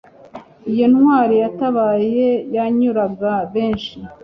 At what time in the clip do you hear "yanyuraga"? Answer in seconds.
2.55-3.31